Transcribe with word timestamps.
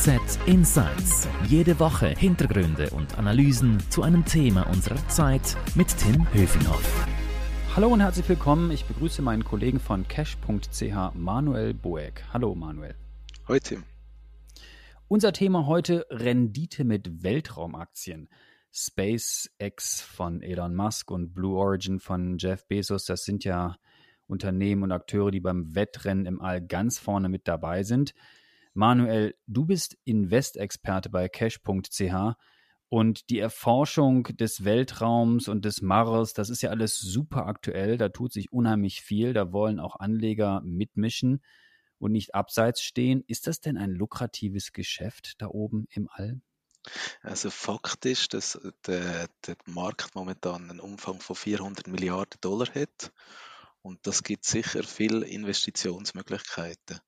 NZZ 0.00 0.38
Insights. 0.46 1.28
Jede 1.46 1.78
Woche 1.78 2.08
Hintergründe 2.08 2.88
und 2.88 3.18
Analysen 3.18 3.78
zu 3.90 4.02
einem 4.02 4.24
Thema 4.24 4.62
unserer 4.70 4.96
Zeit 5.08 5.58
mit 5.74 5.94
Tim 5.98 6.26
Höfinghoff. 6.32 7.06
Hallo 7.76 7.88
und 7.88 8.00
herzlich 8.00 8.26
willkommen. 8.26 8.70
Ich 8.70 8.86
begrüße 8.86 9.20
meinen 9.20 9.44
Kollegen 9.44 9.78
von 9.78 10.08
cash.ch, 10.08 11.14
Manuel 11.14 11.74
Boeck. 11.74 12.24
Hallo 12.32 12.54
Manuel. 12.54 12.94
Hallo 13.46 13.58
Tim. 13.62 13.84
Unser 15.06 15.34
Thema 15.34 15.66
heute 15.66 16.06
Rendite 16.08 16.84
mit 16.84 17.22
Weltraumaktien. 17.22 18.30
SpaceX 18.72 20.00
von 20.00 20.40
Elon 20.40 20.74
Musk 20.74 21.10
und 21.10 21.34
Blue 21.34 21.58
Origin 21.58 22.00
von 22.00 22.38
Jeff 22.38 22.66
Bezos, 22.66 23.04
das 23.04 23.24
sind 23.24 23.44
ja 23.44 23.76
Unternehmen 24.26 24.82
und 24.82 24.92
Akteure, 24.92 25.30
die 25.30 25.40
beim 25.40 25.74
Wettrennen 25.74 26.24
im 26.24 26.40
All 26.40 26.66
ganz 26.66 26.98
vorne 26.98 27.28
mit 27.28 27.46
dabei 27.46 27.82
sind. 27.82 28.14
Manuel, 28.74 29.34
du 29.46 29.64
bist 29.66 29.96
Investexperte 30.04 31.10
bei 31.10 31.28
cash.ch 31.28 32.36
und 32.88 33.30
die 33.30 33.38
Erforschung 33.38 34.24
des 34.24 34.64
Weltraums 34.64 35.48
und 35.48 35.64
des 35.64 35.80
Mars, 35.80 36.32
das 36.32 36.50
ist 36.50 36.62
ja 36.62 36.70
alles 36.70 36.98
super 36.98 37.46
aktuell, 37.46 37.98
da 37.98 38.08
tut 38.08 38.32
sich 38.32 38.52
unheimlich 38.52 39.00
viel, 39.02 39.32
da 39.32 39.52
wollen 39.52 39.78
auch 39.80 39.96
Anleger 40.00 40.60
mitmischen 40.64 41.42
und 41.98 42.12
nicht 42.12 42.34
abseits 42.34 42.82
stehen. 42.82 43.22
Ist 43.26 43.46
das 43.46 43.60
denn 43.60 43.76
ein 43.76 43.90
lukratives 43.90 44.72
Geschäft 44.72 45.34
da 45.38 45.46
oben 45.46 45.86
im 45.90 46.08
All? 46.10 46.40
Also 47.22 47.50
Fakt 47.50 48.06
ist, 48.06 48.34
dass 48.34 48.58
der, 48.86 49.28
der 49.46 49.56
Markt 49.66 50.14
momentan 50.14 50.70
einen 50.70 50.80
Umfang 50.80 51.20
von 51.20 51.36
400 51.36 51.86
Milliarden 51.88 52.40
Dollar 52.40 52.68
hat 52.74 53.12
und 53.82 54.06
das 54.06 54.22
gibt 54.22 54.44
sicher 54.44 54.82
viele 54.82 55.26
Investitionsmöglichkeiten. 55.26 56.98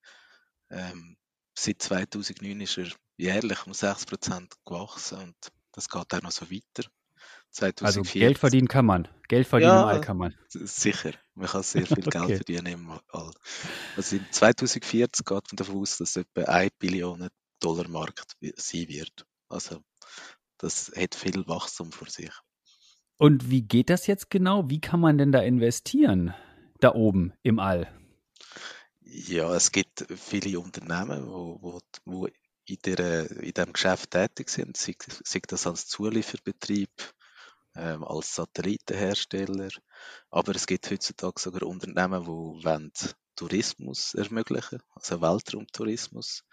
Ähm, 0.70 1.17
seit 1.55 1.83
2009 1.83 2.61
ist 2.61 2.79
er 2.79 2.88
jährlich 3.16 3.66
um 3.66 3.73
6% 3.73 4.51
gewachsen 4.65 5.19
und 5.19 5.37
das 5.72 5.89
geht 5.89 6.14
auch 6.14 6.22
noch 6.22 6.31
so 6.31 6.50
weiter. 6.50 6.89
2040. 7.50 7.86
Also 7.86 8.19
Geld 8.19 8.39
verdienen 8.39 8.69
kann 8.69 8.86
man. 8.86 9.08
Geld 9.28 9.47
verdienen 9.47 9.73
ja, 9.73 9.98
kann 9.98 10.17
man. 10.17 10.34
Sicher. 10.48 11.12
Man 11.34 11.47
kann 11.47 11.62
sehr 11.62 11.86
viel 11.86 11.97
Geld 12.03 12.25
okay. 12.25 12.36
verdienen 12.36 12.67
im 12.67 12.91
All. 13.08 13.30
Also 13.97 14.17
in 14.17 14.27
2040 14.30 15.25
geht 15.25 15.30
man 15.30 15.56
davon 15.56 15.77
aus, 15.77 15.98
dass 15.98 16.17
es 16.17 16.17
etwa 16.17 16.50
1 16.50 16.73
Billion 16.78 17.28
Dollar 17.61 17.89
Markt 17.89 18.36
sein 18.56 18.89
wird. 18.89 19.27
Also 19.48 19.83
das 20.58 20.92
hat 20.97 21.14
viel 21.14 21.47
Wachstum 21.47 21.92
vor 21.92 22.08
sich. 22.08 22.33
Und 23.19 23.50
wie 23.50 23.62
geht 23.62 23.91
das 23.91 24.06
jetzt 24.06 24.30
genau? 24.30 24.69
Wie 24.69 24.80
kann 24.80 25.00
man 25.00 25.19
denn 25.19 25.33
da 25.33 25.41
investieren? 25.41 26.34
Da 26.80 26.95
oben 26.95 27.33
im 27.42 27.58
All? 27.58 27.86
Ja, 29.14 29.55
es 29.55 29.70
gibt 29.70 30.06
viele 30.16 30.58
Unternehmen, 30.58 31.27
wo, 31.27 31.58
wo, 31.60 31.80
wo 32.06 32.27
in, 32.64 32.78
diesem 32.82 33.72
Geschäft 33.74 34.10
tätig 34.10 34.48
sind, 34.48 34.74
sei, 34.78 34.96
sei 35.22 35.41
das 35.46 35.66
als 35.66 35.86
Zulieferbetrieb, 35.86 36.88
ähm, 37.74 38.05
als 38.05 38.34
Satellitenhersteller, 38.34 39.68
aber 40.30 40.56
es 40.56 40.66
gibt 40.66 40.90
heutzutage 40.90 41.38
sogar 41.42 41.64
Unternehmen, 41.64 42.24
die 42.24 43.10
Tourismus 43.36 44.14
ermöglichen, 44.14 44.83
also 44.94 45.20
Weltraumtourismus. 45.20 46.44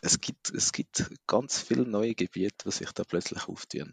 Es 0.00 0.18
gibt, 0.18 0.50
es 0.54 0.72
gibt 0.72 1.04
ganz 1.26 1.60
viele 1.60 1.86
neue 1.86 2.14
Gebiete, 2.14 2.64
die 2.70 2.72
sich 2.72 2.92
da 2.92 3.04
plötzlich 3.04 3.46
auftun. 3.46 3.92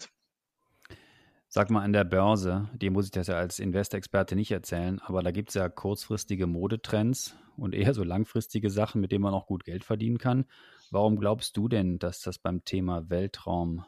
Sag 1.56 1.70
mal, 1.70 1.84
an 1.84 1.94
der 1.94 2.04
Börse, 2.04 2.68
die 2.74 2.90
muss 2.90 3.06
ich 3.06 3.12
das 3.12 3.28
ja 3.28 3.36
als 3.36 3.60
Investexperte 3.60 4.36
nicht 4.36 4.50
erzählen, 4.50 5.00
aber 5.02 5.22
da 5.22 5.30
gibt 5.30 5.50
es 5.50 5.54
ja 5.54 5.70
kurzfristige 5.70 6.48
Modetrends 6.48 7.36
und 7.58 7.76
eher 7.76 7.94
so 7.94 8.04
langfristige 8.04 8.72
Sachen, 8.72 9.02
mit 9.02 9.12
denen 9.12 9.22
man 9.22 9.36
auch 9.36 9.46
gut 9.46 9.64
Geld 9.64 9.84
verdienen 9.84 10.18
kann. 10.18 10.46
Warum 10.90 11.20
glaubst 11.20 11.56
du 11.56 11.68
denn, 11.68 12.00
dass 12.00 12.22
das 12.22 12.40
beim 12.40 12.66
Thema 12.66 13.08
Weltraum 13.12 13.86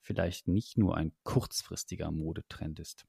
vielleicht 0.00 0.48
nicht 0.48 0.76
nur 0.76 0.96
ein 0.96 1.12
kurzfristiger 1.22 2.10
Modetrend 2.10 2.80
ist? 2.80 3.06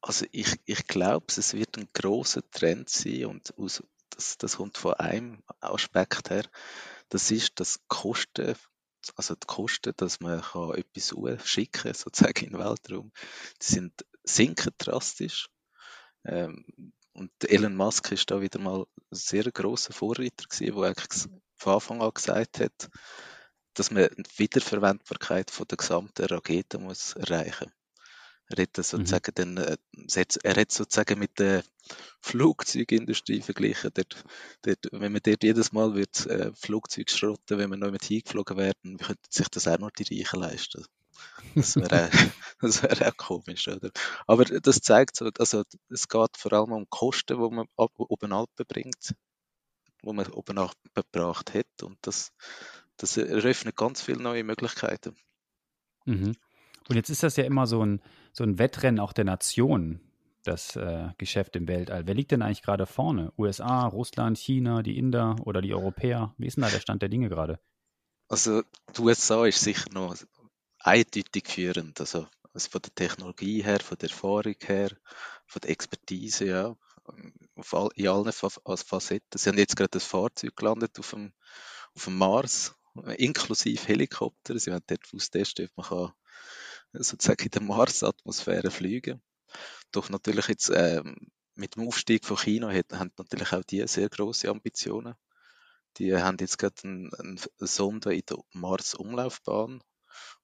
Also 0.00 0.24
ich, 0.30 0.60
ich 0.64 0.86
glaube, 0.86 1.26
es 1.36 1.54
wird 1.54 1.76
ein 1.78 1.88
großer 1.92 2.48
Trend 2.52 2.88
sein 2.88 3.26
und 3.26 3.58
aus, 3.58 3.82
das, 4.10 4.38
das 4.38 4.58
kommt 4.58 4.78
von 4.78 4.94
einem 4.94 5.42
Aspekt 5.58 6.30
her. 6.30 6.44
Das 7.08 7.32
ist, 7.32 7.58
dass 7.58 7.80
Kosten 7.88 8.54
also 9.16 9.34
die 9.34 9.46
Kosten, 9.46 9.92
dass 9.96 10.20
man 10.20 10.42
kann 10.42 10.74
etwas 10.74 11.12
schicken 11.44 11.72
kann, 11.72 11.94
sozusagen 11.94 12.46
in 12.46 12.52
den 12.52 12.58
Weltraum, 12.58 13.12
die 13.60 13.66
sind, 13.66 14.06
sinken 14.24 14.72
drastisch. 14.78 15.48
Ähm, 16.24 16.64
und 17.14 17.32
Elon 17.44 17.76
Musk 17.76 18.12
ist 18.12 18.30
da 18.30 18.40
wieder 18.40 18.58
mal 18.58 18.82
ein 18.82 19.16
sehr 19.16 19.44
großer 19.44 19.92
Vorreiter 19.92 20.44
der 20.48 20.84
eigentlich 20.84 21.28
von 21.56 21.74
Anfang 21.74 22.02
an 22.02 22.14
gesagt 22.14 22.60
hat, 22.60 22.90
dass 23.74 23.90
man 23.90 24.08
die 24.16 24.38
Wiederverwendbarkeit 24.38 25.50
von 25.50 25.66
der 25.66 25.76
gesamten 25.76 26.26
Rakete 26.26 26.78
muss 26.78 27.14
erreichen 27.14 27.66
muss. 27.66 27.81
Er 28.52 28.62
hat, 28.62 28.76
sozusagen 28.76 29.32
mhm. 29.36 29.56
dann, 29.56 29.64
äh, 29.64 29.76
er 30.42 30.56
hat 30.56 30.72
sozusagen 30.72 31.18
mit 31.18 31.38
der 31.38 31.64
Flugzeugindustrie 32.20 33.42
verglichen. 33.42 33.90
Dort, 33.94 34.24
dort, 34.62 34.88
wenn 34.92 35.12
man 35.12 35.20
dort 35.24 35.42
jedes 35.42 35.72
Mal 35.72 35.94
wird, 35.94 36.26
äh, 36.26 36.52
Flugzeug 36.54 37.10
schrotten, 37.10 37.58
wenn 37.58 37.70
man 37.70 37.80
neu 37.80 37.90
mit 37.90 38.04
hingeflogen 38.04 38.56
werden, 38.56 38.98
könnten 38.98 39.30
sich 39.30 39.48
das 39.48 39.68
auch 39.68 39.78
noch 39.78 39.90
die 39.90 40.20
Reichen 40.20 40.40
leisten. 40.40 40.84
Das 41.54 41.76
wäre 41.76 42.10
das 42.60 42.82
wär 42.82 43.08
auch 43.08 43.16
komisch, 43.16 43.68
oder? 43.68 43.90
Aber 44.26 44.44
das 44.44 44.80
zeigt 44.80 45.16
so, 45.16 45.30
also 45.38 45.64
es 45.88 46.08
geht 46.08 46.36
vor 46.36 46.52
allem 46.52 46.72
um 46.72 46.88
Kosten, 46.88 47.36
die 47.36 47.54
man 47.54 47.66
ab, 47.76 47.92
oben 47.96 48.46
bringt, 48.68 49.14
wo 50.02 50.12
man 50.12 50.26
oben 50.28 50.70
gebracht 50.94 51.54
hat. 51.54 51.82
Und 51.82 51.98
das, 52.02 52.32
das 52.96 53.16
eröffnet 53.16 53.76
ganz 53.76 54.02
viele 54.02 54.22
neue 54.22 54.44
Möglichkeiten. 54.44 55.16
Mhm. 56.04 56.36
Und 56.92 56.96
jetzt 56.96 57.08
ist 57.08 57.22
das 57.22 57.36
ja 57.36 57.44
immer 57.44 57.66
so 57.66 57.82
ein, 57.82 58.02
so 58.34 58.44
ein 58.44 58.58
Wettrennen 58.58 59.00
auch 59.00 59.14
der 59.14 59.24
Nationen, 59.24 60.02
das 60.44 60.76
äh, 60.76 61.08
Geschäft 61.16 61.56
im 61.56 61.66
Weltall. 61.66 62.06
Wer 62.06 62.12
liegt 62.12 62.32
denn 62.32 62.42
eigentlich 62.42 62.60
gerade 62.60 62.84
vorne? 62.84 63.32
USA, 63.38 63.86
Russland, 63.86 64.36
China, 64.36 64.82
die 64.82 64.98
Inder 64.98 65.36
oder 65.46 65.62
die 65.62 65.72
Europäer? 65.72 66.34
Wie 66.36 66.46
ist 66.46 66.58
denn 66.58 66.64
da 66.64 66.68
der 66.68 66.80
Stand 66.80 67.00
der 67.00 67.08
Dinge 67.08 67.30
gerade? 67.30 67.58
Also 68.28 68.60
die 68.94 69.00
USA 69.00 69.46
ist 69.46 69.62
sicher 69.62 69.88
noch 69.90 70.14
eindeutig 70.80 71.48
führend. 71.48 71.98
Also, 71.98 72.26
also 72.52 72.68
von 72.68 72.82
der 72.82 72.94
Technologie 72.94 73.62
her, 73.62 73.80
von 73.80 73.96
der 73.96 74.10
Erfahrung 74.10 74.56
her, 74.60 74.90
von 75.46 75.60
der 75.60 75.70
Expertise, 75.70 76.44
ja. 76.44 76.76
Auf 77.56 77.72
all, 77.72 77.88
in 77.94 78.06
allen 78.06 78.32
Facetten. 78.32 79.38
Sie 79.38 79.48
haben 79.48 79.56
jetzt 79.56 79.76
gerade 79.76 79.88
das 79.88 80.04
Fahrzeug 80.04 80.54
gelandet 80.56 80.98
auf 80.98 81.08
dem, 81.08 81.32
auf 81.94 82.04
dem 82.04 82.18
Mars, 82.18 82.74
inklusive 83.16 83.82
Helikopter. 83.88 84.58
Sie 84.58 84.70
werden 84.70 84.84
dort 84.86 85.08
austesten, 85.14 85.70
ob 85.74 85.76
man 85.78 85.86
kann 85.86 86.12
sozusagen 86.92 87.44
in 87.44 87.50
der 87.50 87.62
Mars-Atmosphäre 87.62 88.70
fliegen. 88.70 89.22
Doch 89.90 90.08
natürlich 90.08 90.48
jetzt 90.48 90.70
ähm, 90.74 91.16
mit 91.54 91.76
dem 91.76 91.86
Aufstieg 91.86 92.24
von 92.24 92.36
China 92.36 92.72
hat, 92.72 92.92
haben 92.92 93.12
natürlich 93.18 93.52
auch 93.52 93.64
die 93.64 93.86
sehr 93.86 94.08
große 94.08 94.48
Ambitionen. 94.48 95.14
Die 95.98 96.16
haben 96.16 96.38
jetzt 96.40 96.58
gerade 96.58 96.74
eine 96.84 97.10
ein 97.18 97.38
Sonde 97.58 98.14
in 98.14 98.22
der 98.28 98.38
Mars-Umlaufbahn 98.52 99.82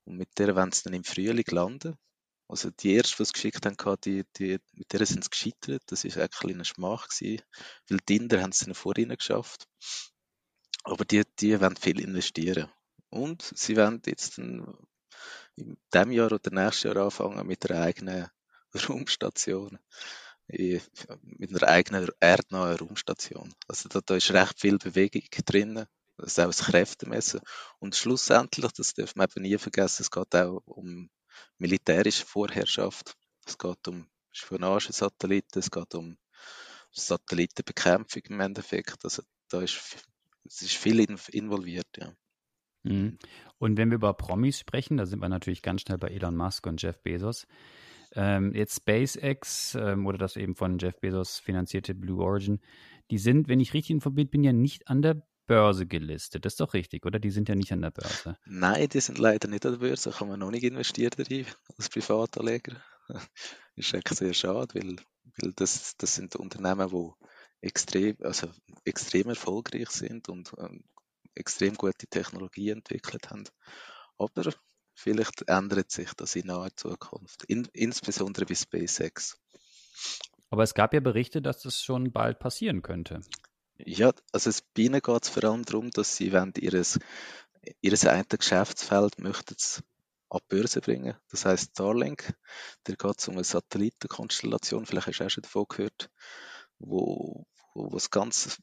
und 0.05 0.17
mit 0.17 0.39
der 0.39 0.55
wollen 0.55 0.73
sie 0.73 0.83
dann 0.85 0.95
im 0.95 1.05
Frühling 1.05 1.45
landen. 1.51 1.97
Also 2.49 2.71
die 2.71 2.95
erste, 2.95 3.17
die 3.19 3.25
sie 3.27 3.33
geschickt 3.33 3.67
haben, 3.67 4.01
die, 4.05 4.25
die, 4.37 4.59
mit 4.73 4.93
der 4.93 5.05
sind 5.05 5.23
sie 5.23 5.31
gescheitert. 5.31 5.83
Das 5.87 6.05
war 6.05 6.23
eigentlich 6.23 6.55
eine 6.55 6.65
Schmach 6.65 7.09
gewesen, 7.09 7.43
weil 7.89 7.99
die 8.09 8.17
Inder 8.17 8.43
haben 8.43 8.51
es 8.51 8.61
dann 8.61 8.75
vorhin 8.75 9.11
geschafft. 9.11 9.69
Aber 10.85 11.05
die, 11.05 11.25
die 11.39 11.61
wollen 11.61 11.77
viel 11.77 12.01
investieren. 12.01 12.71
Und 13.11 13.43
sie 13.55 13.77
wollen 13.77 14.01
jetzt 14.07 14.39
in 15.61 15.77
diesem 15.93 16.11
Jahr 16.13 16.33
oder 16.33 16.51
nächstes 16.51 16.85
Jahr 16.85 16.97
anfangen 16.97 17.47
mit 17.47 17.71
einer 17.71 17.83
eigenen 17.83 18.29
Raumstation. 18.89 19.79
Mit 20.49 21.51
einer 21.51 21.69
eigenen 21.69 22.09
erdnahen 22.21 22.77
Raumstation. 22.77 23.55
Also 23.67 23.89
da, 23.89 24.01
da 24.01 24.17
ist 24.17 24.31
recht 24.31 24.61
viel 24.61 24.79
Bewegung 24.79 25.23
drin. 25.45 25.85
Das 26.17 26.33
ist 26.33 26.41
auch 26.41 26.47
das 26.47 26.65
Kräftemessen. 26.65 27.41
Und 27.79 27.95
schlussendlich, 27.95 28.73
das 28.73 28.95
darf 28.95 29.15
man 29.15 29.29
eben 29.29 29.43
nie 29.43 29.59
vergessen, 29.59 30.03
es 30.03 30.11
geht 30.11 30.35
auch 30.35 30.63
um 30.67 31.11
militärische 31.59 32.25
Vorherrschaft. 32.25 33.17
Es 33.47 33.57
geht 33.57 33.87
um 33.89 34.09
Spionagesatelliten, 34.33 35.61
es 35.61 35.71
geht 35.71 35.95
um 35.95 36.17
Satellitenbekämpfung 36.93 38.23
im 38.25 38.41
Endeffekt. 38.41 39.05
Also 39.05 39.23
da 39.49 39.61
ist, 39.61 39.79
es 40.45 40.63
ist 40.63 40.75
viel 40.75 41.01
involviert, 41.01 41.89
ja. 41.97 42.13
Mhm. 42.83 43.19
Und 43.59 43.77
wenn 43.77 43.91
wir 43.91 43.97
über 43.97 44.15
Promis 44.15 44.59
sprechen, 44.59 44.97
da 44.97 45.07
sind 45.07 45.21
wir 45.21 45.29
natürlich 45.29 45.63
ganz 45.63 45.83
schnell 45.83 45.99
bei 45.99 46.09
Elon 46.09 46.37
Musk 46.37 46.67
und 46.67 46.81
Jeff 46.81 47.01
Bezos. 47.03 47.47
Ähm, 48.13 48.55
jetzt 48.55 48.77
SpaceX 48.77 49.75
ähm, 49.75 50.07
oder 50.07 50.19
das 50.19 50.37
eben 50.37 50.55
von 50.55 50.79
Jeff 50.79 50.99
Bezos 51.01 51.39
finanzierte 51.39 51.95
Blue 51.95 52.23
Origin, 52.23 52.61
die 53.11 53.19
sind, 53.19 53.49
wenn 53.49 53.61
ich 53.61 53.75
richtig 53.75 53.91
informiert 53.91 54.31
bin, 54.31 54.45
ja 54.45 54.53
nicht 54.53 54.89
an 54.89 55.03
der 55.03 55.23
Börse 55.47 55.87
gelistet. 55.87 56.45
Das 56.45 56.53
ist 56.53 56.61
doch 56.61 56.75
richtig, 56.75 57.05
oder? 57.07 57.19
Die 57.19 57.31
sind 57.31 57.49
ja 57.49 57.55
nicht 57.55 57.73
an 57.73 57.83
der 57.83 57.91
Börse. 57.91 58.37
Nein, 58.45 58.89
die 58.89 59.01
sind 59.01 59.19
leider 59.19 59.49
nicht 59.49 59.67
an 59.67 59.73
der 59.73 59.79
Börse. 59.79 60.11
Da 60.11 60.17
kann 60.17 60.29
man 60.29 60.39
noch 60.39 60.51
nicht 60.51 60.63
investieren 60.63 61.11
darin 61.17 61.47
als 61.79 61.89
Privatanleger. 61.89 62.77
Ist 63.77 63.95
eigentlich 63.95 64.19
sehr 64.19 64.35
schade, 64.35 64.75
weil, 64.75 64.97
weil 65.41 65.53
das, 65.57 65.97
das 65.97 66.15
sind 66.15 66.37
Unternehmen, 66.37 66.91
die 66.91 67.67
extrem, 67.67 68.17
also 68.23 68.49
extrem 68.85 69.29
erfolgreich 69.29 69.91
sind 69.91 70.29
und 70.29 70.53
ähm, 70.59 70.85
extrem 71.39 71.75
gute 71.75 72.07
Technologie 72.07 72.71
entwickelt 72.71 73.31
haben. 73.31 73.45
Aber 74.19 74.53
vielleicht 74.95 75.49
ändert 75.49 75.91
sich 75.91 76.13
das 76.15 76.37
in 76.37 76.47
naher 76.47 76.75
Zukunft, 76.75 77.45
in, 77.45 77.69
insbesondere 77.73 78.47
bei 78.47 78.55
SpaceX. 78.55 79.39
Aber 80.51 80.63
es 80.63 80.75
gab 80.75 80.95
ja 80.95 81.01
Berichte, 81.01 81.43
dass 81.43 81.63
das 81.63 81.83
schon 81.83 82.13
bald 82.13 82.39
passieren 82.39 82.83
könnte. 82.83 83.21
Ja, 83.79 84.13
also 84.33 84.51
es, 84.51 84.63
bei 84.63 84.83
ihnen 84.83 85.01
geht 85.01 85.23
es 85.23 85.29
vor 85.29 85.45
allem 85.45 85.65
darum, 85.65 85.91
dass 85.91 86.17
sie 86.17 86.33
wollen 86.33 86.53
ihres, 86.59 86.99
ihres 87.81 88.07
eine 88.07 88.25
Geschäftsfeld 88.25 89.19
möchten 89.19 89.55
an 90.31 90.41
die 90.43 90.57
Börse 90.57 90.81
bringen. 90.81 91.17
Das 91.31 91.45
heißt 91.45 91.71
Starlink, 91.73 92.35
der 92.87 92.97
geht 92.97 93.29
um 93.29 93.35
eine 93.35 93.45
Satellitenkonstellation, 93.45 94.87
vielleicht 94.87 95.07
hast 95.07 95.19
du 95.19 95.25
auch 95.25 95.31
schon 95.31 95.43
davon 95.43 95.67
gehört, 95.69 96.11
wo, 96.79 97.47
wo 97.75 97.97
es 97.97 98.11
ganz 98.11 98.61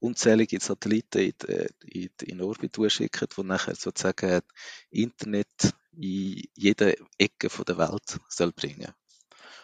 unzählige 0.00 0.60
Satelliten 0.60 1.18
in, 1.18 1.32
in, 1.86 2.10
in 2.22 2.42
Orbit 2.42 2.76
schicken, 2.88 3.28
die 3.36 3.42
nachher 3.44 3.74
sozusagen 3.74 4.40
Internet 4.90 5.74
in 5.92 6.42
jede 6.54 6.96
Ecke 7.18 7.48
der 7.64 7.78
Welt 7.78 8.20
soll 8.28 8.52
bringen. 8.52 8.92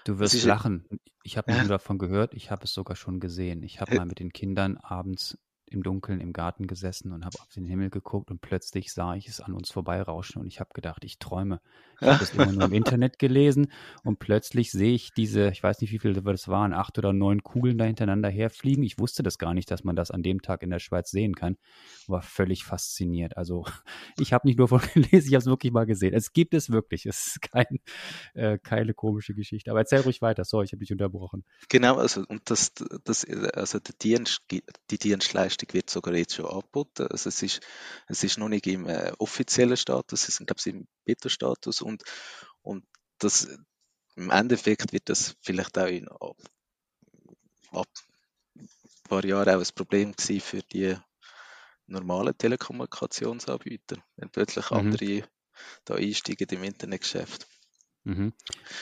Du 0.05 0.19
wirst 0.19 0.45
lachen. 0.45 0.87
Ich 1.25 1.37
habe 1.37 1.51
nicht 1.51 1.63
nur 1.63 1.71
davon 1.71 1.99
gehört, 1.99 2.35
ich 2.35 2.53
habe 2.53 2.65
es 2.65 2.73
sogar 2.73 2.95
schon 2.95 3.19
gesehen. 3.19 3.63
Ich 3.65 3.81
habe 3.81 3.97
mal 3.97 4.07
mit 4.07 4.21
den 4.21 4.33
Kindern 4.33 4.77
abends 4.77 5.37
im 5.69 5.83
Dunkeln 5.83 6.21
im 6.21 6.33
Garten 6.33 6.69
gesessen 6.69 7.13
und 7.13 7.25
habe 7.25 7.41
auf 7.41 7.49
den 7.49 7.67
Himmel 7.67 7.91
geguckt 7.91 8.31
und 8.31 8.41
plötzlich 8.41 8.93
sah 8.93 9.17
ich 9.17 9.27
es 9.27 9.41
an 9.41 9.53
uns 9.53 9.71
vorbeirauschen 9.71 10.41
und 10.41 10.47
ich 10.47 10.61
habe 10.61 10.71
gedacht, 10.73 11.05
ich 11.05 11.19
träume. 11.19 11.61
Ich 12.01 12.07
habe 12.07 12.23
es 12.23 12.35
immer 12.35 12.53
nur 12.53 12.65
im 12.65 12.73
Internet 12.73 13.19
gelesen 13.19 13.73
und 14.05 14.19
plötzlich 14.19 14.71
sehe 14.71 14.95
ich 14.95 15.13
diese, 15.13 15.49
ich 15.51 15.63
weiß 15.63 15.81
nicht, 15.81 15.93
wie 15.93 15.99
viele 15.99 16.23
das 16.23 16.49
waren, 16.49 16.73
acht 16.73 16.99
oder 16.99 17.13
neun 17.13 17.43
Kugeln 17.43 17.79
da 17.79 17.85
hintereinander 17.85 18.29
herfliegen. 18.29 18.85
Ich 18.85 18.99
wusste 18.99 19.23
das 19.23 19.39
gar 19.39 19.55
nicht, 19.55 19.71
dass 19.71 19.85
man 19.85 19.97
das 19.97 20.11
an 20.11 20.23
dem 20.23 20.43
Tag 20.43 20.63
in 20.63 20.71
der 20.71 20.79
Schweiz 20.79 21.11
sehen 21.11 21.35
kann. 21.35 21.57
War 22.07 22.23
völlig 22.23 22.65
fasziniert. 22.65 23.37
Also 23.37 23.65
ich 24.19 24.33
habe 24.33 24.47
nicht 24.47 24.59
nur 24.59 24.69
von 24.69 24.81
gelesen, 24.95 25.29
ich 25.29 25.35
habe 25.35 25.39
es 25.39 25.47
wirklich 25.47 25.73
mal 25.73 25.87
gesehen. 25.87 26.15
Es 26.15 26.33
gibt 26.33 26.55
es 26.55 26.71
wirklich. 26.71 27.07
Es 27.07 27.27
ist 27.27 27.43
kein, 27.43 27.81
äh, 28.35 28.59
keine 28.59 28.95
komische 28.95 29.35
Geschichte. 29.35 29.71
Aber 29.71 29.81
erzähl 29.81 30.01
ruhig 30.01 30.23
weiter. 30.23 30.45
Sorry, 30.45 30.67
ich 30.67 30.73
habe 30.73 30.81
dich 30.81 30.93
unterbrochen. 30.93 31.45
Genau, 31.69 31.97
also 31.97 32.25
und 32.29 32.51
das, 32.51 32.73
das 33.05 33.25
also 33.55 33.79
der 33.79 33.95
Dienst, 34.01 34.43
die 34.51 34.99
Dienstleistung 34.99 35.47
Leistung 35.47 35.69
wird 35.73 35.91
sogar 35.91 36.15
jetzt 36.15 36.35
schon 36.35 36.47
angeboten. 36.47 37.07
Also 37.11 37.29
es 37.29 37.43
ist, 37.43 37.61
es 38.09 38.25
ist 38.25 38.39
noch 38.39 38.49
nicht 38.49 38.67
im 38.67 38.89
äh, 38.89 39.13
offiziellen 39.19 39.77
Status, 39.77 40.23
es 40.23 40.41
ist, 40.41 40.47
glaube 40.47 40.59
ich, 40.59 40.67
im 40.67 40.87
Beta-Status 41.05 41.83
und, 41.87 42.03
und 42.63 42.85
das, 43.19 43.49
im 44.17 44.31
Endeffekt 44.31 44.93
wird 44.93 45.09
das 45.09 45.37
vielleicht 45.41 45.79
auch 45.79 45.87
in 45.87 46.09
ab, 46.09 46.37
ab 47.71 47.89
ein 48.59 48.69
paar 49.09 49.25
Jahren 49.25 49.57
auch 49.57 49.61
ein 49.61 49.75
Problem 49.75 50.13
gewesen 50.13 50.41
für 50.41 50.63
die 50.63 50.97
normalen 51.87 52.37
Telekommunikationsanbieter, 52.37 53.97
wenn 54.17 54.31
plötzlich 54.31 54.71
mhm. 54.71 54.77
andere 54.77 55.29
da 55.85 55.95
einsteigen 55.95 56.49
im 56.51 56.65
Internetgeschäft. 56.65 57.47
Mhm. 58.07 58.33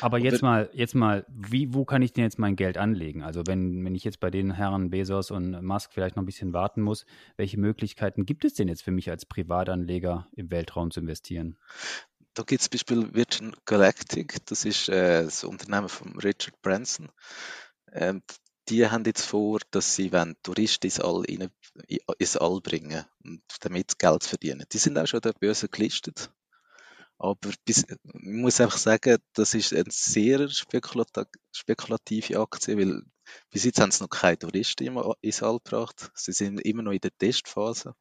Aber 0.02 0.18
jetzt 0.18 0.42
mal, 0.42 0.68
jetzt 0.74 0.94
mal, 0.94 1.24
wie, 1.28 1.72
wo 1.72 1.86
kann 1.86 2.02
ich 2.02 2.12
denn 2.12 2.24
jetzt 2.24 2.38
mein 2.38 2.56
Geld 2.56 2.76
anlegen? 2.76 3.22
Also 3.22 3.42
wenn, 3.46 3.82
wenn 3.82 3.94
ich 3.94 4.04
jetzt 4.04 4.20
bei 4.20 4.30
den 4.30 4.52
Herren 4.52 4.90
Bezos 4.90 5.30
und 5.30 5.62
Musk 5.62 5.94
vielleicht 5.94 6.16
noch 6.16 6.22
ein 6.22 6.26
bisschen 6.26 6.52
warten 6.52 6.82
muss, 6.82 7.06
welche 7.38 7.58
Möglichkeiten 7.58 8.26
gibt 8.26 8.44
es 8.44 8.52
denn 8.52 8.68
jetzt 8.68 8.82
für 8.82 8.90
mich 8.90 9.08
als 9.08 9.24
Privatanleger 9.24 10.28
im 10.36 10.50
Weltraum 10.50 10.90
zu 10.90 11.00
investieren? 11.00 11.56
Da 12.34 12.42
gibt 12.42 12.62
es 12.62 12.69
Beispiel 12.69 13.14
Virgin 13.14 13.54
Galactic, 13.64 14.44
das 14.46 14.64
ist 14.64 14.88
äh, 14.88 15.25
das 15.25 15.44
Unternehmen 15.44 15.88
von 15.88 16.19
Richard 16.19 16.60
Branson. 16.62 17.10
Ähm, 17.92 18.22
die 18.69 18.88
haben 18.88 19.04
jetzt 19.04 19.25
vor, 19.26 19.60
dass 19.70 19.94
sie 19.94 20.12
wollen 20.12 20.36
Touristen 20.42 20.86
ins 20.86 20.98
All, 20.98 21.25
rein, 21.28 21.50
ins 22.19 22.36
All 22.36 22.60
bringen 22.60 23.04
und 23.22 23.42
damit 23.60 23.98
Geld 23.98 24.25
verdienen. 24.25 24.66
Die 24.72 24.78
sind 24.78 24.98
auch 24.98 25.06
schon 25.06 25.20
der 25.20 25.34
Börse 25.34 25.69
gelistet. 25.69 26.31
Aber 27.19 27.38
bis, 27.64 27.84
ich 27.88 27.98
muss 28.12 28.60
einfach 28.60 28.78
sagen, 28.78 29.19
das 29.34 29.54
ist 29.54 29.72
eine 29.72 29.84
sehr 29.88 30.48
spekulative 30.48 32.40
Aktie, 32.40 32.76
weil 32.76 33.02
bis 33.50 33.64
jetzt 33.64 33.81
haben 33.81 33.90
sie 33.90 34.02
noch 34.02 34.10
keine 34.10 34.38
Touristen 34.38 34.98
ins 35.20 35.42
All 35.42 35.58
gebracht. 35.58 36.10
Sie 36.14 36.32
sind 36.32 36.58
immer 36.60 36.82
noch 36.82 36.92
in 36.92 37.00
der 37.00 37.16
Testphase. 37.16 37.94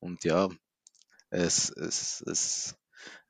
Und 0.00 0.24
ja, 0.24 0.48
es, 1.30 1.70
es, 1.70 2.22
es, 2.22 2.74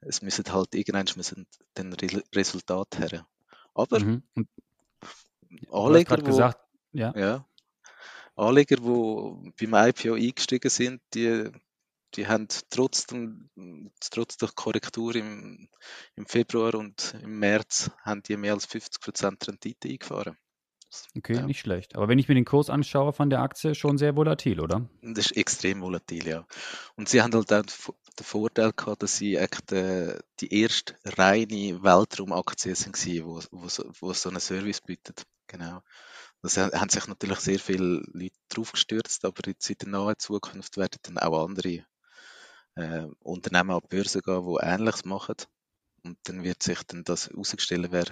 es 0.00 0.22
müssen 0.22 0.44
halt 0.52 0.74
irgendwann 0.74 1.06
müssen 1.16 1.46
den 1.76 1.92
Resultat 2.34 2.98
her. 2.98 3.26
Aber 3.74 4.00
mhm. 4.00 4.22
Anleger, 5.70 6.18
wo, 6.18 6.24
gesagt, 6.24 6.60
ja. 6.92 7.12
ja. 7.16 7.46
Anleger, 8.36 8.76
die 8.76 9.66
beim 9.66 9.88
IPO 9.88 10.14
eingestiegen 10.14 10.70
sind, 10.70 11.00
die 11.14 11.50
die 12.14 12.26
haben 12.26 12.48
trotz, 12.70 13.06
dem, 13.06 13.50
trotz 14.10 14.36
der 14.38 14.48
Korrektur 14.54 15.14
im, 15.14 15.68
im 16.16 16.26
Februar 16.26 16.74
und 16.74 17.14
im 17.22 17.38
März 17.38 17.90
haben 18.02 18.22
die 18.22 18.36
mehr 18.36 18.54
als 18.54 18.68
50% 18.68 19.46
Rendite 19.46 19.88
eingefahren. 19.88 20.36
Okay, 21.16 21.34
ja. 21.34 21.42
nicht 21.42 21.60
schlecht. 21.60 21.96
Aber 21.96 22.08
wenn 22.08 22.18
ich 22.18 22.28
mir 22.28 22.34
den 22.34 22.44
Kurs 22.44 22.70
anschaue 22.70 23.12
von 23.12 23.30
der 23.30 23.40
Aktie, 23.40 23.74
schon 23.74 23.98
sehr 23.98 24.16
volatil, 24.16 24.60
oder? 24.60 24.88
Das 25.02 25.26
ist 25.26 25.36
extrem 25.36 25.82
volatil, 25.82 26.26
ja. 26.26 26.46
Und 26.96 27.08
sie 27.08 27.22
haben 27.22 27.34
halt 27.34 27.52
auch 27.52 27.62
den 27.62 28.24
Vorteil 28.24 28.72
gehabt, 28.72 29.02
dass 29.02 29.16
sie 29.16 29.36
echt 29.36 29.72
äh, 29.72 30.18
die 30.40 30.52
erste 30.62 30.94
reine 31.04 31.82
Weltraumaktie 31.82 32.74
sind, 32.74 32.96
wo, 33.24 33.40
wo, 33.50 33.68
wo 34.00 34.12
so 34.12 34.28
einen 34.30 34.40
Service 34.40 34.80
bietet. 34.80 35.24
Genau. 35.46 35.82
Das 36.42 36.56
haben 36.56 36.88
sich 36.88 37.06
natürlich 37.06 37.40
sehr 37.40 37.58
viele 37.58 38.02
Leute 38.12 38.36
drauf 38.48 38.72
gestürzt, 38.72 39.24
aber 39.24 39.42
jetzt 39.46 39.68
in 39.70 39.76
der 39.80 39.88
nahen 39.88 40.14
Zukunft 40.18 40.76
werden 40.76 40.98
dann 41.02 41.18
auch 41.18 41.44
andere 41.44 41.84
äh, 42.76 43.06
Unternehmen 43.20 43.72
an 43.72 43.80
die 43.82 43.96
Börse 43.96 44.22
gehen, 44.22 44.46
die 44.46 44.64
Ähnliches 44.64 45.04
machen. 45.04 45.34
Und 46.04 46.16
dann 46.24 46.44
wird 46.44 46.62
sich 46.62 46.80
dann 46.84 47.02
das 47.02 47.28
herausstellen, 47.28 47.88
wer, 47.90 48.04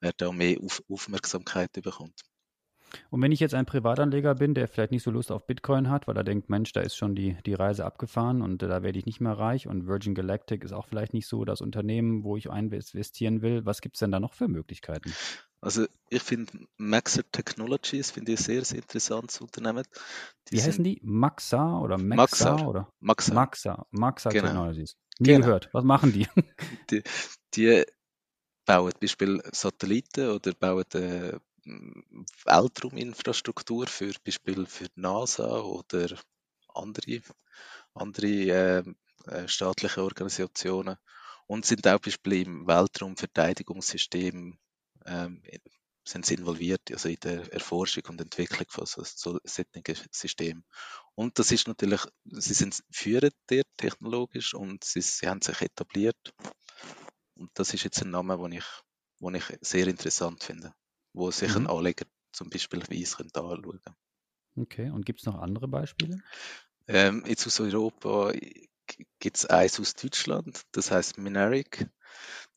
wer 0.00 0.12
da 0.16 0.32
mehr 0.32 0.58
Auf 0.62 0.82
Aufmerksamkeit 0.88 1.72
bekommt. 1.72 2.22
Und 3.10 3.20
wenn 3.20 3.32
ich 3.32 3.40
jetzt 3.40 3.54
ein 3.54 3.66
Privatanleger 3.66 4.36
bin, 4.36 4.54
der 4.54 4.68
vielleicht 4.68 4.92
nicht 4.92 5.02
so 5.02 5.10
Lust 5.10 5.32
auf 5.32 5.46
Bitcoin 5.46 5.90
hat, 5.90 6.06
weil 6.06 6.16
er 6.16 6.22
denkt, 6.24 6.48
Mensch, 6.48 6.72
da 6.72 6.80
ist 6.80 6.96
schon 6.96 7.16
die, 7.16 7.36
die 7.44 7.54
Reise 7.54 7.84
abgefahren 7.84 8.42
und 8.42 8.62
da 8.62 8.82
werde 8.82 8.98
ich 8.98 9.06
nicht 9.06 9.20
mehr 9.20 9.32
reich 9.32 9.66
und 9.66 9.86
Virgin 9.86 10.14
Galactic 10.14 10.62
ist 10.64 10.72
auch 10.72 10.86
vielleicht 10.86 11.12
nicht 11.12 11.26
so 11.26 11.44
das 11.44 11.60
Unternehmen, 11.60 12.22
wo 12.22 12.36
ich 12.36 12.46
investieren 12.46 13.42
will, 13.42 13.66
was 13.66 13.80
gibt 13.80 13.96
es 13.96 14.00
denn 14.00 14.12
da 14.12 14.20
noch 14.20 14.34
für 14.34 14.46
Möglichkeiten? 14.48 15.12
Also 15.60 15.86
ich 16.10 16.22
finde 16.22 16.52
Maxer 16.76 17.28
Technologies 17.32 18.12
finde 18.12 18.32
ich 18.32 18.38
ein 18.40 18.44
sehr, 18.44 18.64
sehr 18.64 18.78
interessantes 18.78 19.40
Unternehmen. 19.40 19.82
Die 20.48 20.56
Wie 20.56 20.62
heißen 20.62 20.84
die? 20.84 21.00
Maxa 21.02 21.80
oder 21.80 21.98
Maxa 21.98 22.52
Maxar. 22.52 22.68
oder 22.68 22.92
Maxar. 23.00 23.34
Maxa, 23.34 23.86
Maxa 23.90 24.30
Genau. 24.30 24.46
Technologies. 24.46 24.96
Nie 25.18 25.28
Genau. 25.28 25.46
gehört. 25.46 25.70
Was 25.72 25.82
machen 25.84 26.12
die? 26.12 26.28
Die, 26.90 27.02
die 27.54 27.84
bauen 28.66 28.92
zum 28.92 29.00
Beispiel 29.00 29.42
Satelliten 29.52 30.30
oder 30.30 30.52
bauen 30.54 30.84
äh, 30.94 31.38
Weltrauminfrastruktur 32.44 33.86
für 33.86 34.12
Beispiel 34.24 34.66
für 34.66 34.86
NASA 34.94 35.60
oder 35.60 36.16
andere, 36.74 37.22
andere 37.94 38.26
äh, 38.26 38.84
äh, 39.26 39.48
staatliche 39.48 40.02
Organisationen 40.02 40.96
und 41.46 41.66
sind 41.66 41.86
auch 41.88 42.00
Beispiel 42.00 42.42
im 42.46 42.66
Weltraumverteidigungssystem 42.66 44.58
ähm, 45.06 45.42
sind 46.04 46.30
involviert, 46.30 46.82
also 46.92 47.08
in 47.08 47.16
der 47.22 47.52
Erforschung 47.52 48.04
und 48.08 48.20
Entwicklung 48.20 48.66
von 48.68 48.86
so, 48.86 49.02
so 49.04 49.40
solchen 49.44 49.96
Systemen. 50.12 50.64
Und 51.14 51.38
das 51.38 51.50
ist 51.50 51.66
natürlich, 51.66 52.00
sie 52.24 52.54
sind 52.54 52.80
führend 52.90 53.34
technologisch 53.76 54.54
und 54.54 54.84
sie, 54.84 55.00
sie 55.00 55.26
haben 55.28 55.42
sich 55.42 55.60
etabliert. 55.60 56.16
Und 57.36 57.50
das 57.54 57.74
ist 57.74 57.84
jetzt 57.84 58.02
ein 58.02 58.10
Name, 58.10 58.36
den 58.38 58.52
ich, 58.52 58.64
den 59.20 59.34
ich 59.36 59.44
sehr 59.62 59.86
interessant 59.88 60.44
finde, 60.44 60.74
wo 61.14 61.30
sich 61.30 61.54
Mhm. 61.54 61.56
ein 61.56 61.68
Anleger 61.68 62.06
zum 62.32 62.50
Beispiel 62.50 62.82
Weiss 62.90 63.16
könnte 63.16 63.40
anschauen 63.42 63.80
Okay, 64.58 64.90
und 64.90 65.06
gibt 65.06 65.20
es 65.20 65.26
noch 65.26 65.36
andere 65.38 65.66
Beispiele? 65.66 66.22
ähm, 66.88 67.24
Jetzt 67.26 67.46
aus 67.46 67.60
Europa 67.60 68.32
gibt 69.18 69.36
es 69.36 69.46
eins 69.46 69.80
aus 69.80 69.94
Deutschland, 69.94 70.62
das 70.72 70.90
heißt 70.90 71.18
Minaric. 71.18 71.88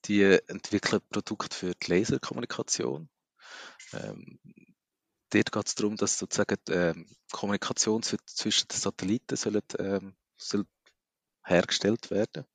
Die 0.05 0.23
entwickeln 0.47 1.01
Produkte 1.09 1.55
für 1.55 1.73
die 1.75 1.91
Laserkommunikation. 1.91 3.09
Ähm, 3.93 4.39
dort 5.31 5.51
geht 5.51 5.67
es 5.67 5.75
darum, 5.75 5.95
dass 5.97 6.19
sozusagen 6.19 6.57
die 6.67 6.73
ähm, 6.73 7.07
Kommunikation 7.31 8.01
zw- 8.03 8.19
zwischen 8.25 8.67
den 8.69 8.79
Satelliten 8.79 9.35
sollen, 9.37 9.61
ähm, 9.79 10.15
soll 10.37 10.65
hergestellt 11.45 12.11
werden. 12.11 12.45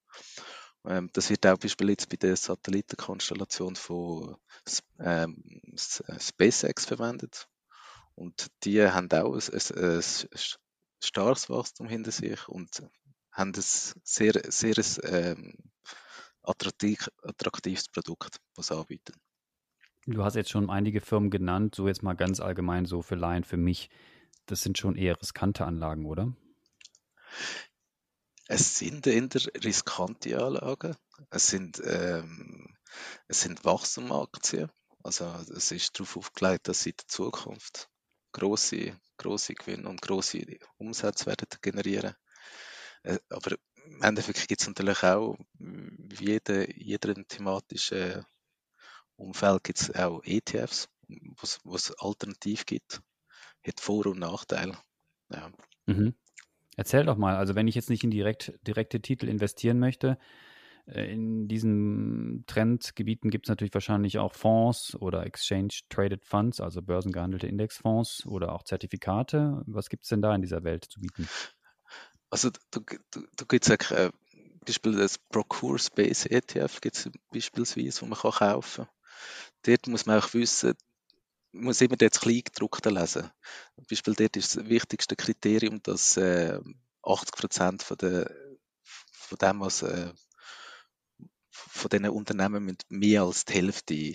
Ähm, 0.87 1.11
das 1.13 1.31
wird 1.31 1.47
auch 1.47 1.59
beispielsweise 1.59 2.09
bei 2.09 2.17
der 2.17 2.37
Satellitenkonstellation 2.37 3.77
von 3.77 4.37
ähm, 4.99 5.63
äh, 5.75 6.21
SpaceX 6.21 6.85
verwendet. 6.85 7.49
Und 8.15 8.49
die 8.65 8.83
haben 8.83 9.11
auch 9.13 9.35
ein, 9.35 9.51
ein, 9.53 9.97
ein 9.97 10.01
starkes 11.03 11.51
Wachstum 11.51 11.89
hinter 11.89 12.13
sich 12.13 12.49
und 12.49 12.83
haben 13.33 13.53
ein 13.55 13.63
sehr, 13.63 14.41
sehr 14.49 14.75
ähm, 15.05 15.55
attraktiv, 16.43 17.09
attraktives 17.23 17.89
Produkt, 17.89 18.39
was 18.55 18.69
sie 18.69 18.77
anbieten. 18.77 19.15
Du 20.07 20.23
hast 20.23 20.37
jetzt 20.37 20.51
schon 20.51 20.69
einige 20.69 21.01
Firmen 21.01 21.31
genannt, 21.31 21.75
so 21.75 21.89
jetzt 21.89 22.03
mal 22.03 22.15
ganz 22.15 22.39
allgemein 22.39 22.85
so 22.85 23.01
für 23.01 23.15
Laien, 23.15 23.45
für 23.45 23.57
mich. 23.57 23.89
Das 24.47 24.61
sind 24.61 24.77
schon 24.77 24.97
eher 24.97 25.19
riskante 25.19 25.65
Anlagen, 25.65 26.05
oder? 26.05 26.33
Es 28.47 28.79
sind 28.79 29.07
eher 29.07 29.29
riskante 29.65 30.39
Anlagen. 30.39 30.97
Es 31.31 31.47
sind, 31.49 31.81
ähm, 31.85 32.77
es 33.27 33.41
sind 33.41 33.65
Wachstumaktien. 33.65 34.71
Also 35.03 35.25
es 35.55 35.71
ist 35.71 35.99
darauf 35.99 36.17
aufgelegt, 36.17 36.69
dass 36.69 36.83
sie 36.83 36.91
in 36.91 36.97
der 36.97 37.09
Zukunft 37.09 37.89
große, 38.33 38.99
große 39.17 39.55
Gewinne 39.55 39.89
und 39.89 40.03
große 40.03 40.45
Umsätze 40.77 41.27
werden 41.27 41.47
generieren. 41.61 42.15
Äh, 43.03 43.19
aber 43.31 43.57
im 43.87 44.03
Endeffekt 44.03 44.49
gibt 44.49 44.61
es 44.61 44.67
natürlich 44.67 45.03
auch, 45.03 45.37
wie 45.59 46.25
jeder, 46.25 46.71
jeder 46.71 47.15
thematischen 47.27 48.25
Umfeld 49.17 49.65
gibt 49.65 49.81
es 49.81 49.95
auch 49.95 50.23
ETFs, 50.25 50.89
wo 51.65 51.77
es 51.77 51.93
alternativ 51.99 52.67
gibt. 52.67 53.01
Hat 53.67 53.81
Vor- 53.81 54.07
und 54.07 54.19
Nachteile. 54.19 54.77
Ja. 55.31 55.51
Mhm. 55.87 56.15
Erzähl 56.77 57.05
doch 57.05 57.17
mal, 57.17 57.37
also 57.37 57.55
wenn 57.55 57.69
ich 57.69 57.75
jetzt 57.75 57.91
nicht 57.91 58.05
in 58.05 58.11
direkt, 58.11 58.53
direkte 58.67 59.01
Titel 59.01 59.29
investieren 59.29 59.79
möchte, 59.79 60.19
äh, 60.87 61.13
in 61.13 61.49
diesen 61.49 62.45
Trendgebieten 62.47 63.31
gibt 63.31 63.47
es 63.47 63.49
natürlich 63.49 63.75
wahrscheinlich 63.75 64.19
auch 64.19 64.35
Fonds 64.35 64.97
oder 64.97 65.25
Exchange-Traded 65.25 66.25
Funds, 66.25 66.61
also 66.61 66.83
börsengehandelte 66.83 67.47
Indexfonds 67.47 68.27
oder 68.27 68.53
auch 68.53 68.63
Zertifikate. 68.63 69.63
Was 69.67 69.89
gibt 69.89 70.05
es 70.05 70.09
denn 70.09 70.23
da 70.23 70.35
in 70.35 70.43
dieser 70.43 70.65
Welt 70.65 70.85
zu 70.85 71.01
bieten? 71.01 71.29
Also 72.31 72.51
du, 72.71 72.81
du, 73.11 73.27
du 73.37 73.47
gibt 73.47 73.69
es 73.69 73.91
äh, 73.91 74.11
Beispiel 74.65 74.97
das 74.97 75.19
Procure 75.19 75.79
Space 75.79 76.27
ETF 76.27 76.81
gibt's 76.81 77.11
beispielsweise, 77.33 78.03
wo 78.03 78.07
man 78.07 78.19
kann 78.19 78.33
kaufen. 78.33 78.87
Dort 79.63 79.87
muss 79.87 80.07
man 80.07 80.21
auch 80.21 80.35
wissen, 80.35 80.75
muss 81.55 81.81
immer 81.81 81.97
das 81.97 82.21
Kleingedruckte 82.21 82.91
lesen. 82.91 83.31
Zum 83.77 83.87
Beispiel 83.89 84.15
dort 84.15 84.37
ist 84.37 84.57
das 84.57 84.69
wichtigste 84.69 85.17
Kriterium, 85.17 85.83
dass 85.83 86.17
äh, 86.17 86.59
80 87.03 87.33
Prozent 87.33 87.83
von, 87.83 87.97
von 87.99 89.39
dem, 89.39 89.61
was 89.61 89.83
äh, 89.83 90.13
von 91.51 91.89
diesen 91.89 92.09
Unternehmen 92.09 92.65
mit 92.65 92.85
mehr 92.89 93.23
als 93.23 93.45
die 93.45 93.53
Hälfte 93.55 94.15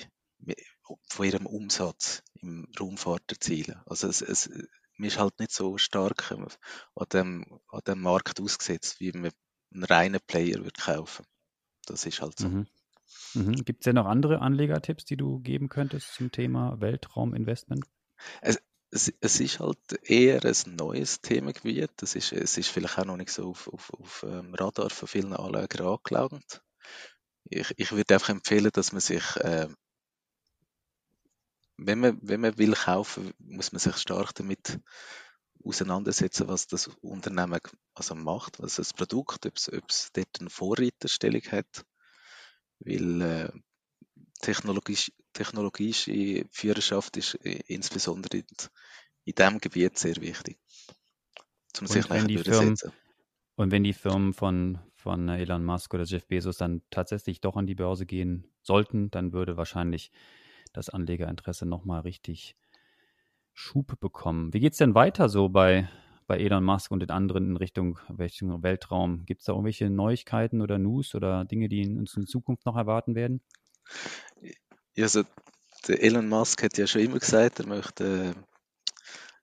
von 1.07 1.25
ihrem 1.25 1.45
Umsatz 1.45 2.23
im 2.41 2.67
Raumfahrt 2.79 3.23
erzielen. 3.27 3.81
Also 3.85 4.07
es, 4.07 4.21
es, 4.21 4.49
man 4.97 5.07
ist 5.07 5.17
halt 5.17 5.39
nicht 5.39 5.51
so 5.51 5.77
stark 5.77 6.31
an 6.31 6.47
dem, 7.13 7.59
an 7.69 7.81
dem 7.87 8.01
Markt 8.01 8.41
ausgesetzt, 8.41 8.99
wie 8.99 9.11
man 9.11 9.31
einen 9.73 9.83
reinen 9.83 10.19
Player 10.25 10.63
wird 10.63 10.77
kaufen. 10.77 11.25
Das 11.85 12.05
ist 12.05 12.21
halt 12.21 12.37
so. 12.37 12.47
Mhm. 12.47 12.67
Mhm. 13.33 13.63
Gibt 13.65 13.81
es 13.81 13.85
denn 13.85 13.95
noch 13.95 14.05
andere 14.05 14.41
Anlegertipps, 14.41 15.05
die 15.05 15.17
du 15.17 15.39
geben 15.39 15.69
könntest 15.69 16.13
zum 16.13 16.31
Thema 16.31 16.79
Weltrauminvestment? 16.79 17.85
Es, 18.41 18.59
es, 18.91 19.13
es, 19.21 19.39
ist 19.39 19.59
halt 19.59 19.77
eher 20.03 20.43
ein 20.43 20.75
neues 20.75 21.21
Themengebiet. 21.21 22.01
Es 22.01 22.15
ist, 22.15 22.33
es 22.33 22.57
ist 22.57 22.69
vielleicht 22.69 22.97
auch 22.97 23.05
noch 23.05 23.17
nicht 23.17 23.31
so 23.31 23.49
auf, 23.49 23.67
auf, 23.67 23.93
auf 23.93 24.25
ähm, 24.27 24.53
Radar 24.55 24.89
von 24.89 25.07
vielen 25.07 25.33
Anlegern 25.33 25.87
angelangt. 25.87 26.63
Ich, 27.45 27.73
ich 27.77 27.91
würde 27.91 28.13
einfach 28.13 28.29
empfehlen, 28.29 28.69
dass 28.73 28.91
man 28.91 29.01
sich, 29.01 29.35
äh, 29.37 29.67
wenn, 31.77 31.99
man, 31.99 32.19
wenn 32.21 32.41
man 32.41 32.57
will 32.57 32.73
kaufen, 32.73 33.31
muss 33.39 33.71
man 33.71 33.79
sich 33.79 33.97
stark 33.97 34.33
damit 34.35 34.79
auseinandersetzen, 35.63 36.47
was 36.47 36.67
das 36.67 36.87
Unternehmen 37.01 37.59
also 37.93 38.15
macht, 38.15 38.59
was 38.59 38.75
das 38.75 38.93
Produkt, 38.93 39.45
ob 39.45 39.57
es, 39.57 39.71
ob 39.71 39.89
es 39.89 40.09
dort 40.13 40.39
eine 40.39 40.49
Vorreiterstellung 40.49 41.41
hat 41.51 41.85
weil 42.79 43.21
äh, 43.21 43.49
technologisch, 44.41 45.11
technologische 45.33 46.45
Führerschaft 46.51 47.17
ist 47.17 47.35
äh, 47.45 47.61
insbesondere 47.67 48.37
in, 48.37 48.45
in 49.25 49.33
diesem 49.35 49.59
Gebiet 49.59 49.97
sehr 49.97 50.15
wichtig, 50.17 50.57
um 51.79 51.87
sich 51.87 52.07
nachher 52.07 52.27
durchzusetzen. 52.27 52.91
Und 53.55 53.71
wenn 53.71 53.83
die 53.83 53.93
Firmen 53.93 54.33
von, 54.33 54.79
von 54.95 55.27
Elon 55.27 55.65
Musk 55.65 55.93
oder 55.93 56.05
Jeff 56.05 56.25
Bezos 56.27 56.57
dann 56.57 56.81
tatsächlich 56.91 57.41
doch 57.41 57.57
an 57.57 57.67
die 57.67 57.75
Börse 57.75 58.05
gehen 58.05 58.47
sollten, 58.61 59.11
dann 59.11 59.33
würde 59.33 59.57
wahrscheinlich 59.57 60.11
das 60.71 60.89
Anlegerinteresse 60.89 61.65
nochmal 61.65 62.01
richtig 62.01 62.55
Schub 63.53 63.99
bekommen. 63.99 64.53
Wie 64.53 64.61
geht 64.61 64.71
es 64.73 64.77
denn 64.77 64.95
weiter 64.95 65.27
so 65.27 65.49
bei, 65.49 65.89
bei 66.29 66.37
Elon 66.37 66.63
Musk 66.63 66.91
und 66.91 66.99
den 66.99 67.09
anderen 67.09 67.49
in 67.49 67.57
Richtung, 67.57 67.97
Richtung 68.19 68.61
Weltraum? 68.61 69.25
Gibt 69.25 69.41
es 69.41 69.45
da 69.45 69.53
irgendwelche 69.53 69.89
Neuigkeiten 69.89 70.61
oder 70.61 70.77
News 70.77 71.15
oder 71.15 71.43
Dinge, 71.43 71.67
die 71.69 71.87
uns 71.87 72.15
in 72.15 72.27
Zukunft 72.27 72.67
noch 72.67 72.77
erwarten 72.77 73.15
werden? 73.15 73.41
Also 74.95 75.23
der 75.87 76.03
Elon 76.03 76.29
Musk 76.29 76.61
hat 76.61 76.77
ja 76.77 76.85
schon 76.85 77.01
immer 77.01 77.17
gesagt, 77.17 77.59
er 77.59 77.65
möchte, 77.65 78.35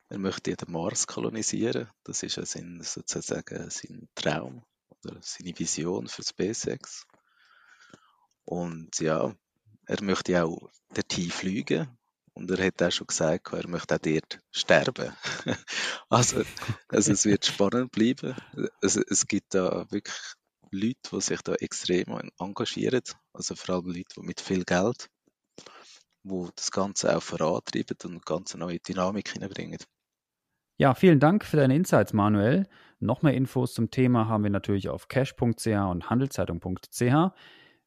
er 0.09 0.19
möchte 0.19 0.55
den 0.55 0.73
Mars 0.73 1.09
kolonisieren. 1.09 1.88
Das 2.05 2.23
ist 2.23 2.37
ja 2.37 2.47
sein, 2.47 2.78
sozusagen 2.83 3.69
sein 3.69 4.09
Traum 4.14 4.62
oder 5.05 5.16
seine 5.23 5.59
Vision 5.59 6.07
für 6.07 6.23
SpaceX. 6.23 7.05
Und 8.45 9.00
ja, 9.00 9.35
er 9.87 10.02
möchte 10.05 10.45
auch 10.45 10.71
dorthin 10.95 11.31
fliegen 11.31 11.95
und 12.37 12.50
er 12.50 12.66
hat 12.66 12.83
auch 12.83 12.93
schon 12.93 13.07
gesagt, 13.07 13.52
er 13.52 13.66
möchte 13.66 13.95
auch 13.95 13.99
dort 13.99 14.40
sterben. 14.50 15.12
also, 16.11 16.43
also 16.88 17.12
es 17.12 17.25
wird 17.25 17.47
spannend 17.47 17.93
bleiben. 17.93 18.37
Es, 18.83 18.97
es 18.97 19.26
gibt 19.26 19.55
da 19.55 19.90
wirklich 19.90 20.14
Leute, 20.71 20.99
die 21.12 21.21
sich 21.23 21.40
da 21.40 21.55
extrem 21.55 22.31
engagieren. 22.38 23.02
Also 23.33 23.55
vor 23.57 23.76
allem 23.76 23.87
Leute 23.87 24.21
mit 24.21 24.40
viel 24.43 24.64
Geld, 24.64 25.09
die 26.25 26.49
das 26.55 26.71
Ganze 26.71 27.16
auch 27.16 27.23
vorantreiben 27.23 27.97
und 28.05 28.11
eine 28.11 28.21
ganz 28.21 28.55
neue 28.55 28.81
Dynamik 28.81 29.33
hineinbringen. 29.33 29.78
Ja, 30.78 30.95
vielen 30.95 31.21
Dank 31.21 31.43
für 31.47 31.57
deine 31.57 31.75
Insights, 31.75 32.12
Manuel. 32.12 32.69
Noch 33.00 33.23
mehr 33.23 33.33
Infos 33.33 33.73
zum 33.73 33.90
Thema 33.90 34.28
haben 34.28 34.43
wir 34.43 34.50
natürlich 34.50 34.90
auf 34.90 35.09
cash.ch 35.09 35.66
und 35.66 36.11
handelszeitung.ch. 36.11 37.33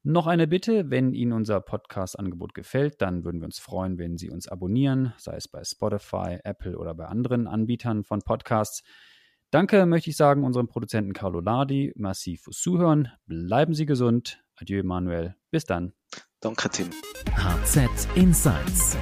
Noch 0.03 0.27
eine 0.27 0.48
Bitte, 0.48 0.89
wenn 0.89 1.13
Ihnen 1.13 1.34
unser 1.34 1.60
Podcast-Angebot 1.60 2.53
gefällt, 2.53 3.01
dann 3.01 3.25
würden 3.25 3.41
wir 3.41 3.46
uns 3.46 3.60
freuen, 3.60 3.98
wenn 3.98 4.18
Sie 4.18 4.29
uns 4.29 4.48
abonnieren, 4.48 5.13
sei 5.18 5.36
es 5.36 5.50
bei 5.50 5.63
Spotify, 5.63 6.39
Apple 6.44 6.77
oder 6.77 6.96
bei 6.96 7.06
anderen 7.06 7.48
Anbietern 7.48 8.06
von 8.06 8.22
Podcasts. 8.22 8.84
Danke 9.51 9.86
möchte 9.86 10.12
ich 10.12 10.15
sagen 10.15 10.44
unserem 10.44 10.68
Produzenten 10.68 11.13
Carlo 11.13 11.41
Lardi. 11.41 11.91
Massiv 11.96 12.44
fürs 12.44 12.60
Zuhören. 12.60 13.10
Bleiben 13.25 13.74
Sie 13.74 13.86
gesund. 13.86 14.44
Adieu, 14.56 14.84
Manuel. 14.84 15.36
Bis 15.51 15.65
dann. 15.65 15.94
Danke, 16.39 16.70
Tim. 16.70 16.89
HZ 17.36 18.08
Insights 18.15 18.96